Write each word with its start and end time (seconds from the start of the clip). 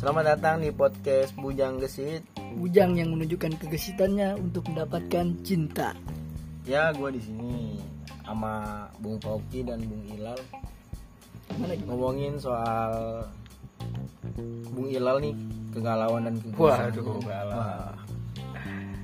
Selamat 0.00 0.24
datang 0.34 0.64
di 0.64 0.72
podcast 0.72 1.36
Bujang 1.36 1.76
Gesit. 1.76 2.24
Bujang 2.56 2.96
yang 2.96 3.12
menunjukkan 3.12 3.60
kegesitannya 3.60 4.32
untuk 4.34 4.64
mendapatkan 4.66 5.36
cinta. 5.44 5.92
Ya, 6.64 6.88
gue 6.90 7.10
di 7.12 7.20
sini 7.20 7.76
sama 8.24 8.86
Bung 8.98 9.20
Pauki 9.20 9.60
dan 9.60 9.82
Bung 9.82 10.06
Ilal 10.08 10.38
Mana 11.58 11.74
gitu? 11.74 11.84
ngomongin 11.90 12.38
soal 12.38 13.26
Bung 14.70 14.88
Ilal 14.88 15.18
nih 15.20 15.34
kegalauan 15.70 16.24
dan 16.24 16.34
kegelisahan. 16.38 16.90
Waduh, 16.94 17.20
galau. 17.20 17.56
Wah. 17.58 17.92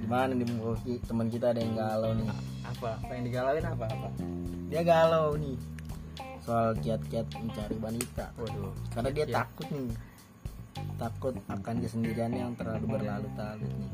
Gimana 0.00 0.32
nih 0.32 0.46
Bung 0.48 0.60
Pauki? 0.64 0.94
Teman 1.04 1.26
kita 1.28 1.52
ada 1.52 1.60
yang 1.60 1.74
galau 1.76 2.12
nih. 2.14 2.28
apa 2.66 2.98
apa 2.98 3.12
yang 3.14 3.24
digalauin 3.24 3.62
apa 3.62 3.84
apa 3.86 4.08
Dia 4.66 4.82
galau 4.82 5.38
nih 5.38 5.56
soal 6.42 6.74
kiat-kiat 6.78 7.26
mencari 7.36 7.76
wanita. 7.76 8.26
waduh 8.38 8.72
Karena 8.90 9.10
dia 9.12 9.24
Kiat. 9.26 9.36
takut 9.36 9.68
nih. 9.70 9.90
Takut 10.96 11.36
akan 11.46 11.74
kesendiriannya 11.78 12.40
yang 12.40 12.54
terlalu 12.56 12.96
berlalu-lalu 12.96 13.68
nih. 13.68 13.90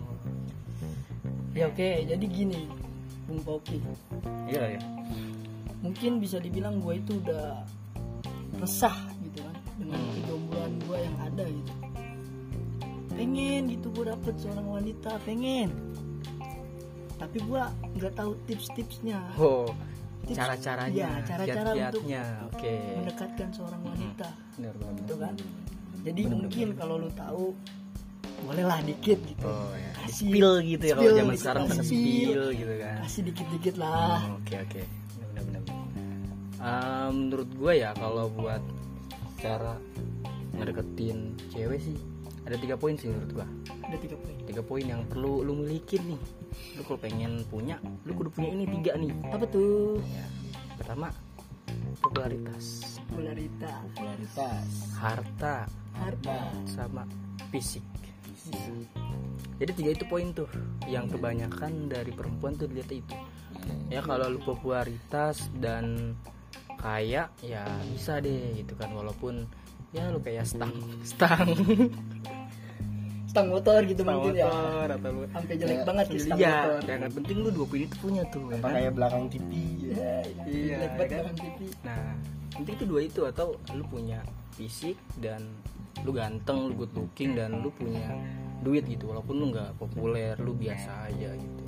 Ya 1.53 1.69
oke, 1.69 1.89
jadi 2.07 2.25
gini, 2.25 2.65
Bung 3.27 3.43
Pauki. 3.43 3.77
iya 4.49 4.79
ya 4.79 4.81
Mungkin 5.83 6.17
bisa 6.17 6.39
dibilang 6.39 6.79
gue 6.79 6.97
itu 6.97 7.19
udah 7.19 7.67
resah 8.57 8.95
gitu 9.21 9.43
kan 9.43 9.57
dengan 9.77 9.99
Hmm. 9.99 10.13
kejombloan 10.17 10.73
gue 10.81 10.99
yang 11.03 11.17
ada 11.21 11.45
gitu. 11.45 11.73
Pengen 13.13 13.63
gitu 13.69 13.87
gue 13.91 14.05
dapet 14.09 14.35
seorang 14.39 14.67
wanita, 14.71 15.11
pengen. 15.27 15.75
Tapi 17.19 17.39
gue 17.39 17.63
nggak 17.99 18.15
tahu 18.15 18.33
tips-tipsnya. 18.47 19.19
oh 19.37 19.69
Tips- 20.23 20.37
cara 20.37 20.55
caranya 20.57 20.95
Iya, 20.95 21.11
cara-cara 21.25 21.71
untuk 21.73 22.03
oke. 22.49 22.75
mendekatkan 22.97 23.49
seorang 23.51 23.83
wanita, 23.83 24.29
benar 24.55 24.75
benar 24.79 24.95
gitu 24.97 25.15
kan. 25.19 25.35
Jadi 26.03 26.23
mungkin 26.27 26.69
kalau 26.75 26.95
lu 26.97 27.11
tahu, 27.13 27.45
bolehlah 28.43 28.81
dikit 28.83 29.19
gitu. 29.23 29.47
oh 29.47 29.71
ya 29.73 29.91
Kasih 30.03 30.27
spill 30.27 30.53
gitu 30.65 30.85
ya 30.85 30.95
kalau 30.95 31.15
zaman 31.15 31.35
sekarang 31.37 31.63
pada 31.69 31.83
spill. 31.83 32.45
gitu 32.51 32.75
kan. 32.77 32.97
Kasih 33.01 33.23
dikit-dikit 33.25 33.75
lah. 33.79 34.19
Oh, 34.25 34.39
oke 34.39 34.55
oke. 34.59 34.83
Benar 35.31 35.43
benar 35.47 35.63
Ah, 36.59 37.09
menurut 37.09 37.51
gue 37.51 37.73
ya 37.77 37.91
kalau 37.93 38.27
buat 38.29 38.63
cara 39.39 39.75
ngedeketin 40.53 41.19
cewek 41.51 41.81
sih 41.81 41.99
ada 42.53 42.61
tiga 42.61 42.77
poin 42.77 42.93
sih 43.01 43.09
menurut 43.09 43.33
gua. 43.33 43.49
Ada 43.89 43.97
tiga 43.97 44.17
poin. 44.21 44.37
tiga 44.45 44.61
poin 44.61 44.85
yang 44.85 45.01
perlu 45.09 45.41
lu 45.41 45.65
milikin 45.65 46.05
nih. 46.05 46.21
Lu 46.77 46.85
kalau 46.85 47.01
pengen 47.01 47.41
punya 47.49 47.81
lu 48.05 48.13
kudu 48.13 48.29
punya 48.29 48.53
ini 48.53 48.69
tiga 48.69 48.93
nih. 49.01 49.09
Apa 49.33 49.49
tuh? 49.49 49.97
ya. 50.05 50.27
Pertama 50.77 51.09
popularitas. 52.05 53.01
Popularitas, 53.09 53.81
Popularitas. 53.89 54.69
harta. 55.01 55.57
Harta, 55.97 56.37
sama 56.69 57.09
fisik. 57.49 57.85
Jadi 59.57 59.73
tiga 59.73 59.91
itu 59.97 60.05
poin 60.05 60.29
tuh. 60.37 60.49
Yang 60.85 61.17
kebanyakan 61.17 61.89
dari 61.89 62.13
perempuan 62.13 62.53
tuh 62.61 62.69
dilihat 62.69 62.93
itu. 62.93 63.17
Ya 63.89 64.05
kalau 64.05 64.29
lu 64.29 64.45
popularitas 64.45 65.49
dan 65.57 66.17
kaya 66.77 67.33
ya 67.41 67.65
bisa 67.89 68.21
deh 68.21 68.61
gitu 68.61 68.77
kan. 68.77 68.93
Walaupun 68.93 69.49
ya 69.97 70.13
lu 70.13 70.21
kayak 70.21 70.45
stang. 70.45 70.73
Stang 71.01 71.49
stang 73.33 73.49
motor 73.49 73.81
gitu 73.83 74.03
stang 74.03 74.13
mungkin 74.15 74.35
ya. 74.35 74.45
motor 74.45 74.87
atau 74.93 75.09
lu 75.11 75.21
Sampai 75.27 75.55
jelek 75.57 75.73
Ya, 75.73 75.83
banget 75.83 76.05
ya 76.07 76.19
stang 76.19 76.39
iya 76.39 76.53
motor. 76.53 76.81
yang 76.85 77.15
penting 77.15 77.37
lu 77.39 77.49
dua 77.51 77.67
poin 77.67 77.83
itu 77.83 77.97
punya 77.97 78.23
tuh 78.29 78.45
ya 78.45 78.55
Apa 78.55 78.61
kan? 78.63 78.73
kayak 78.75 78.93
belakang 78.93 79.25
TV 79.27 79.51
Iya, 79.83 80.15
Iya, 80.45 80.77
jelek 80.77 80.93
banget 80.93 81.09
kan? 81.09 81.17
belakang 81.19 81.37
TV. 81.39 81.59
Nah, 81.83 82.03
penting 82.53 82.75
itu 82.75 82.85
dua 82.85 83.01
itu 83.03 83.21
atau 83.25 83.47
lu 83.71 83.85
punya 83.87 84.19
fisik 84.53 84.97
dan 85.17 85.41
lu 85.99 86.11
ganteng, 86.11 86.59
lu 86.69 86.75
good 86.77 86.93
looking 86.93 87.33
dan 87.33 87.59
lu 87.59 87.73
punya 87.73 88.05
duit 88.61 88.85
gitu 88.85 89.09
walaupun 89.09 89.35
lu 89.35 89.47
nggak 89.49 89.71
populer, 89.75 90.37
lu 90.37 90.53
biasa 90.53 91.09
aja 91.09 91.33
gitu. 91.33 91.63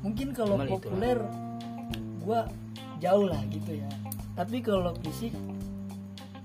Mungkin 0.00 0.30
kalau 0.30 0.54
Cuman 0.54 0.66
itulah. 0.66 0.78
populer 0.82 1.18
gua 2.18 2.40
jauh 2.98 3.24
lah 3.24 3.38
gitu 3.46 3.70
ya. 3.72 3.88
Tapi 4.34 4.56
kalau 4.58 4.90
fisik 5.00 5.30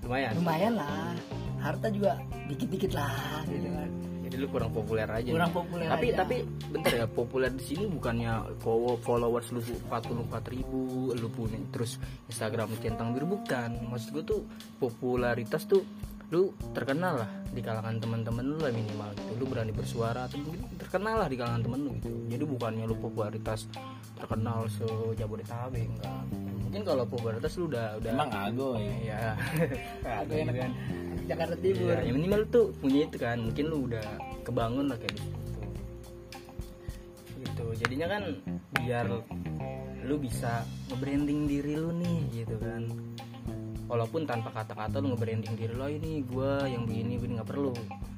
Lumayan. 0.00 0.30
lumayan 0.36 0.74
lah. 0.74 1.10
Harta 1.58 1.88
juga 1.88 2.18
dikit-dikit 2.46 2.92
lah 2.92 3.14
gitu 3.46 3.66
kan. 3.66 3.90
Jadi 4.24 4.36
lu 4.40 4.46
kurang 4.48 4.72
populer 4.72 5.04
aja. 5.04 5.30
Kurang 5.30 5.52
nih. 5.52 5.58
populer 5.60 5.86
tapi 5.86 6.06
aja. 6.08 6.16
tapi 6.24 6.36
bentar 6.72 6.92
ya, 6.96 7.06
populer 7.06 7.50
di 7.52 7.64
sini 7.64 7.84
bukannya 7.84 8.32
follow- 8.64 8.98
followers 9.04 9.48
lu 9.52 9.60
44 9.60 10.48
ribu, 10.48 11.12
lu 11.12 11.28
punya 11.28 11.60
terus 11.68 12.00
Instagram 12.26 12.72
centang 12.80 13.12
biru 13.12 13.36
bukan. 13.36 13.84
Maksud 13.92 14.08
gue 14.16 14.24
tuh 14.24 14.40
popularitas 14.80 15.68
tuh 15.68 15.84
lu 16.32 16.56
terkenal 16.72 17.20
lah 17.20 17.30
di 17.52 17.60
kalangan 17.60 18.00
teman-teman 18.00 18.44
lu 18.44 18.56
lah 18.56 18.72
minimal 18.72 19.10
gitu. 19.12 19.32
Lu 19.36 19.44
berani 19.44 19.72
bersuara 19.76 20.24
atau 20.24 20.40
mungkin 20.40 20.64
terkenal 20.80 21.20
lah 21.20 21.28
di 21.28 21.36
kalangan 21.36 21.62
temen 21.64 21.80
lu 21.84 21.90
gitu. 22.00 22.12
Jadi 22.32 22.44
bukannya 22.48 22.84
lu 22.88 22.96
popularitas 22.96 23.68
terkenal 24.16 24.64
se 24.72 24.86
Jabodetabek 25.20 25.84
enggak. 25.84 26.24
Mungkin 26.64 26.82
kalau 26.82 27.04
popularitas 27.04 27.52
lu 27.60 27.68
udah 27.68 28.00
udah 28.00 28.10
Emang 28.10 28.30
ago 28.32 28.68
ya. 28.80 28.94
ya 29.04 30.18
Ada 30.24 30.32
yang 30.34 30.48
kan. 30.50 30.70
Jakarta 31.24 31.56
Timur. 31.56 31.88
ya, 31.88 32.00
yang 32.04 32.16
minimal 32.20 32.42
tuh 32.52 32.66
punya 32.80 33.08
itu 33.08 33.16
kan. 33.20 33.36
Mungkin 33.40 33.64
lu 33.68 33.78
udah 33.88 34.06
kebangun 34.42 34.86
lah 34.88 34.98
kayak 34.98 35.14
gitu. 35.20 35.38
Gitu. 37.44 37.64
Jadinya 37.84 38.06
kan 38.08 38.22
biar 38.80 39.06
lu 40.04 40.16
bisa 40.20 40.64
nge-branding 40.92 41.48
diri 41.48 41.80
lu 41.80 41.96
nih 41.96 42.44
gitu 42.44 42.60
kan 42.60 42.84
walaupun 43.94 44.26
tanpa 44.26 44.50
kata-kata 44.50 44.98
lu 44.98 45.14
nge-branding 45.14 45.54
diri 45.54 45.74
lo 45.78 45.86
ini 45.86 46.26
gua 46.26 46.66
yang 46.66 46.82
begini 46.82 47.14
begini 47.14 47.38
nggak 47.38 47.50
perlu. 47.54 47.70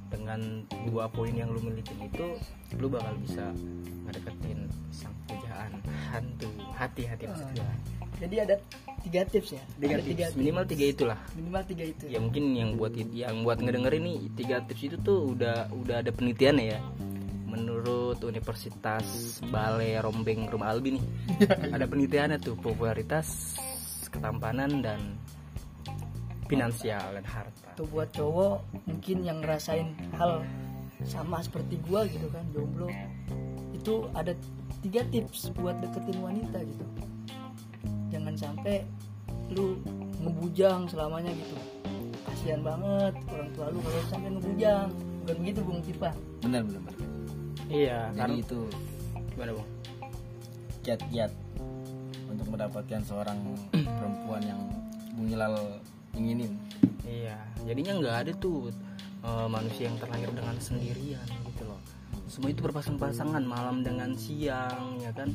Dengan 0.09 0.65
dua 0.89 1.11
poin 1.13 1.35
yang 1.37 1.53
lu 1.53 1.61
milikin 1.61 2.09
itu 2.09 2.41
lu 2.81 2.89
bakal 2.89 3.13
bisa 3.21 3.53
ngedeketin 4.09 4.65
sang 4.89 5.13
pujaan 5.29 5.77
hantu. 6.09 6.49
Hati-hati 6.73 7.29
maksud 7.29 7.49
gua 7.53 7.69
Jadi 8.17 8.37
ada 8.41 8.57
tiga 9.05 9.29
tips 9.29 9.61
ya. 9.61 9.63
tiga 9.77 10.01
ada 10.01 10.05
tips. 10.09 10.33
minimal 10.41 10.65
tiga 10.65 10.85
itulah. 10.89 11.19
Minimal 11.37 11.63
tiga 11.69 11.85
itu. 11.85 12.05
ya 12.09 12.17
mungkin 12.17 12.57
yang 12.57 12.71
buat 12.81 12.97
yang 13.13 13.45
buat 13.45 13.61
ngedenger 13.61 13.93
ini 14.01 14.33
tiga 14.33 14.65
tips 14.65 14.83
itu 14.89 14.97
tuh 15.05 15.37
udah 15.37 15.69
udah 15.77 16.01
ada 16.01 16.09
penelitiannya 16.09 16.65
ya. 16.73 16.81
Menurut 17.45 18.17
Universitas 18.25 19.05
Balai 19.53 20.01
Rombeng 20.01 20.49
Rumah 20.49 20.73
Albi 20.73 20.97
nih 20.97 21.05
ada 21.77 21.85
penelitiannya 21.85 22.41
tuh 22.41 22.57
popularitas 22.57 23.61
ketampanan 24.09 24.81
dan 24.81 25.01
finansial 26.47 27.07
dan 27.15 27.25
harta. 27.27 27.69
Tuh 27.77 27.87
buat 27.91 28.09
cowok 28.15 28.87
mungkin 28.87 29.17
yang 29.27 29.39
ngerasain 29.43 29.95
hal 30.17 30.43
sama 31.05 31.43
seperti 31.45 31.79
gua 31.87 32.07
gitu 32.09 32.27
kan 32.33 32.43
jomblo. 32.55 32.89
Itu 33.75 34.09
ada 34.17 34.33
tiga 34.83 35.03
tips 35.11 35.53
buat 35.55 35.79
deketin 35.83 36.19
wanita 36.23 36.59
gitu. 36.63 36.85
Jangan 38.11 38.35
sampai 38.39 38.87
lu 39.53 39.79
ngebujang 40.23 40.91
selamanya 40.91 41.31
gitu. 41.35 41.57
Kasihan 42.27 42.63
banget 42.63 43.15
orang 43.31 43.51
tua 43.55 43.67
lu 43.71 43.79
kalau 43.83 44.03
sampai 44.11 44.31
ngebujang. 44.35 44.89
Bukan 45.27 45.37
begitu 45.43 45.61
bung 45.67 45.83
Tipa 45.83 46.11
Benar 46.39 46.63
benar. 46.63 46.83
benar. 46.87 46.95
iya 47.67 47.99
Jadi 48.15 48.19
karena 48.23 48.37
itu 48.39 48.61
gimana 49.35 49.51
bang 49.59 49.69
kiat-kiat 50.87 51.33
untuk 52.31 52.47
mendapatkan 52.47 53.01
seorang 53.03 53.39
perempuan 53.75 54.43
yang 54.47 54.61
Bung 55.19 55.27
Hilal 55.27 55.83
inginin. 56.17 56.53
Iya, 57.07 57.37
jadinya 57.63 57.93
nggak 58.03 58.17
ada 58.27 58.33
tuh 58.41 58.73
eh, 59.23 59.47
manusia 59.47 59.87
yang 59.87 59.99
terlahir 60.01 60.31
dengan 60.33 60.57
sendirian 60.59 61.27
gitu 61.53 61.63
loh. 61.69 61.81
Semua 62.27 62.51
itu 62.51 62.65
berpasang-pasangan 62.65 63.45
malam 63.47 63.87
dengan 63.87 64.17
siang, 64.19 64.99
ya 64.99 65.15
kan? 65.15 65.31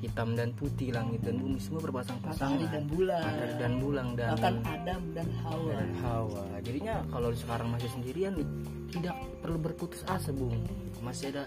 Hitam 0.00 0.32
dan 0.32 0.56
putih, 0.56 0.96
langit 0.96 1.20
dan 1.20 1.36
bumi 1.36 1.60
semua 1.60 1.84
berpasang-pasangan. 1.84 2.56
matahari 2.56 2.72
dan 2.72 2.84
bulan 2.88 3.20
Matahari 3.20 3.54
dan 3.60 3.72
bulan 3.76 4.06
dan 4.16 4.28
bahkan 4.32 4.56
Adam 4.64 5.02
dan 5.12 5.28
Hawa 5.44 5.70
dan 5.76 5.90
Hawa. 6.00 6.44
Jadinya 6.64 6.94
kalau 7.12 7.28
sekarang 7.36 7.68
masih 7.68 7.90
sendirian 7.92 8.32
nih, 8.32 8.48
tidak 8.96 9.16
perlu 9.44 9.58
berputus 9.60 10.00
asa, 10.08 10.32
Bung. 10.32 10.56
Masih 11.04 11.36
ada 11.36 11.44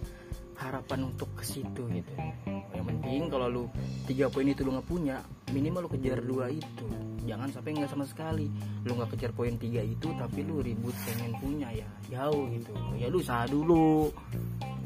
harapan 0.57 1.09
untuk 1.13 1.29
ke 1.37 1.43
situ 1.45 1.81
gitu. 1.89 2.13
Yang 2.73 2.85
penting 2.89 3.21
kalau 3.29 3.47
lu 3.47 3.63
tiga 4.09 4.27
poin 4.27 4.47
itu 4.49 4.61
lu 4.65 4.75
nggak 4.75 4.87
punya, 4.87 5.17
minimal 5.53 5.85
lu 5.85 5.89
kejar 5.93 6.19
dua 6.21 6.49
itu. 6.49 6.87
Jangan 7.23 7.49
sampai 7.55 7.71
nggak 7.79 7.91
sama 7.91 8.05
sekali. 8.05 8.47
Lu 8.83 8.97
nggak 8.97 9.15
kejar 9.15 9.31
poin 9.31 9.55
tiga 9.55 9.79
itu, 9.79 10.11
tapi 10.17 10.43
lu 10.43 10.59
ribut 10.59 10.95
pengen 11.07 11.33
punya 11.39 11.69
ya 11.71 11.87
jauh 12.11 12.49
gitu. 12.51 12.73
Ya 12.99 13.07
lu 13.07 13.23
usaha 13.23 13.47
dulu, 13.47 14.11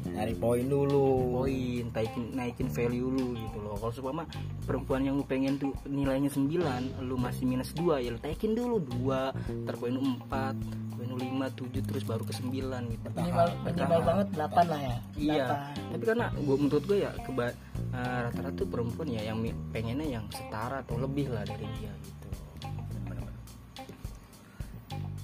Nyari 0.08 0.34
poin 0.38 0.66
dulu. 0.66 1.06
poin, 1.42 1.84
naikin 1.94 2.24
naikin 2.34 2.68
value 2.70 3.10
lu 3.12 3.26
gitu 3.36 3.58
loh. 3.60 3.74
Kalau 3.78 3.92
seumpama 3.92 4.24
perempuan 4.64 5.04
yang 5.04 5.14
lu 5.18 5.24
pengen 5.26 5.58
tuh 5.60 5.74
nilainya 5.86 6.30
9, 6.32 7.04
lu 7.04 7.14
masih 7.18 7.44
minus 7.44 7.70
2 7.76 8.02
ya 8.02 8.10
lu 8.14 8.18
naikin 8.22 8.52
dulu 8.56 8.80
2, 8.82 9.66
ntar 9.66 9.74
poin 9.78 9.92
lu 9.94 10.02
4, 10.02 10.87
lu 10.98 11.14
5, 11.14 11.46
7 11.54 11.78
terus 11.86 12.02
baru 12.02 12.22
ke 12.26 12.34
9 12.34 12.50
gitu. 12.90 13.06
minimal 13.14 13.48
minimal 13.62 14.00
banget 14.02 14.28
8 14.34 14.66
lah 14.66 14.80
ya 14.80 14.96
Iya. 15.14 15.46
8. 15.78 15.92
Tapi 15.94 16.04
karena 16.04 16.26
gua 16.42 16.56
menurut 16.58 16.84
gue 16.84 16.98
ya 16.98 17.10
keba 17.22 17.44
eh, 17.48 18.18
rata-rata 18.26 18.56
tuh 18.58 18.68
perempuan 18.68 19.08
ya 19.08 19.22
yang 19.22 19.38
pengennya 19.70 20.06
yang 20.18 20.24
setara 20.34 20.82
atau 20.82 20.98
lebih 20.98 21.30
lah 21.30 21.46
dari 21.46 21.66
dia 21.78 21.92
gitu. 22.02 22.28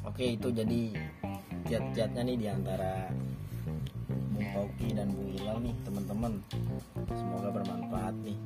Oke 0.04 0.24
itu 0.36 0.48
jadi 0.52 0.80
kiat-kiatnya 1.66 2.22
nih 2.22 2.36
di 2.38 2.46
antara 2.46 3.08
Bung 4.30 4.46
Hoki 4.52 4.94
dan 4.94 5.10
Bung 5.10 5.32
Ilal 5.32 5.58
nih 5.58 5.74
teman-teman 5.82 6.32
semoga 7.10 7.48
bermanfaat 7.50 8.14
nih 8.22 8.38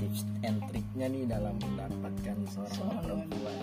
tips 0.00 0.26
and 0.42 0.58
triknya 0.66 1.06
nih 1.06 1.22
dalam 1.28 1.54
mendapatkan 1.62 2.36
seorang 2.50 2.98
perempuan 3.04 3.56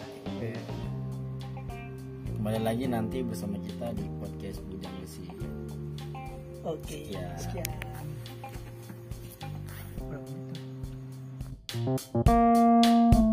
kembali 2.44 2.60
lagi 2.60 2.92
nanti 2.92 3.24
bersama 3.24 3.56
kita 3.56 3.96
di 3.96 4.04
podcast 4.20 4.60
Bujang 4.68 4.92
Besi. 5.00 5.32
Oke 6.68 7.08
Sekian. 7.08 7.40
sekian. 7.40 7.72
Thank 11.72 13.33